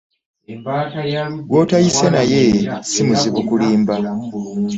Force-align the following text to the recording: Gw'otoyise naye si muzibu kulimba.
Gw'otoyise 1.49 2.07
naye 2.15 2.41
si 2.89 3.01
muzibu 3.07 3.39
kulimba. 3.47 3.93